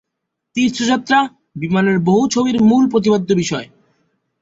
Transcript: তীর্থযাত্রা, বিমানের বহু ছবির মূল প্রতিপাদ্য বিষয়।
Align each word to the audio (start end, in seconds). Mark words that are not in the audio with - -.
তীর্থযাত্রা, 0.55 1.19
বিমানের 1.55 1.97
বহু 1.99 2.23
ছবির 2.27 2.57
মূল 2.61 2.83
প্রতিপাদ্য 2.91 3.29
বিষয়। 3.33 3.67